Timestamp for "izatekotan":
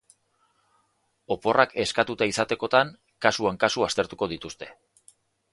2.33-2.95